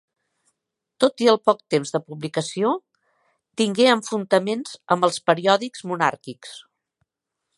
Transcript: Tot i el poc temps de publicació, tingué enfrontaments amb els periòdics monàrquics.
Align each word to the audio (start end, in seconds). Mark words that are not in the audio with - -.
Tot 1.03 1.23
i 1.25 1.27
el 1.33 1.37
poc 1.49 1.59
temps 1.73 1.91
de 1.95 2.01
publicació, 2.07 2.71
tingué 3.61 3.87
enfrontaments 3.91 4.75
amb 4.97 5.09
els 5.09 5.23
periòdics 5.31 5.89
monàrquics. 5.93 6.57